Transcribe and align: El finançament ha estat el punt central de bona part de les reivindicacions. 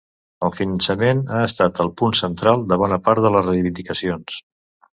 El 0.45 0.53
finançament 0.59 1.21
ha 1.35 1.41
estat 1.49 1.83
el 1.85 1.93
punt 2.01 2.17
central 2.21 2.65
de 2.73 2.81
bona 2.85 3.01
part 3.09 3.25
de 3.27 3.35
les 3.37 3.49
reivindicacions. 3.51 4.43